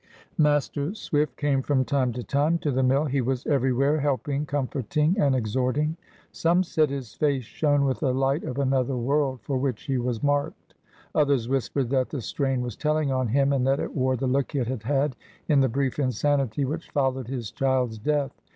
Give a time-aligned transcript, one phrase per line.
[0.39, 3.05] Master Swift came from time to time to the mill.
[3.05, 5.95] He was everywhere, helping, comforting, and exhorting.
[6.31, 10.23] Some said his face shone with the light of another world, for which he was
[10.23, 10.73] "marked."
[11.13, 14.55] Others whispered that the strain was telling on him, and that it wore the look
[14.55, 15.15] it had had
[15.47, 18.31] in the brief insanity which followed his child's death.